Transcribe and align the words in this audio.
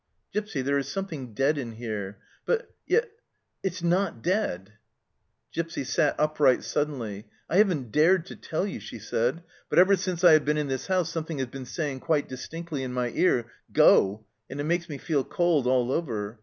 "Gipsy, 0.33 0.63
there 0.63 0.79
is 0.79 0.87
something 0.87 1.35
dead 1.35 1.59
in 1.59 1.73
here; 1.73 2.17
but 2.43 2.73
yet 2.87 3.07
it's 3.61 3.83
not 3.83 4.23
dead" 4.23 4.73
Gipsy 5.53 5.83
sat 5.83 6.15
upright 6.17 6.63
suddenly." 6.63 7.27
I 7.51 7.57
haven't 7.57 7.91
dared 7.91 8.25
to 8.25 8.35
tell 8.35 8.65
you," 8.65 8.79
she 8.79 8.97
said." 8.97 9.43
But 9.69 9.77
ever 9.77 9.95
since 9.95 10.23
I 10.23 10.31
have 10.31 10.43
been 10.43 10.57
in 10.57 10.69
this 10.69 10.87
house 10.87 11.11
something 11.11 11.37
has 11.37 11.49
been 11.49 11.65
saying 11.67 11.99
quite 11.99 12.27
dis 12.27 12.47
tinctly 12.47 12.81
in 12.81 12.93
my 12.93 13.09
ear,' 13.11 13.51
Go,' 13.81 14.25
and 14.49 14.59
it 14.59 14.63
makes 14.63 14.89
me 14.89 14.97
feel 14.97 15.23
cold 15.23 15.67
all 15.67 15.91
over. 15.91 16.39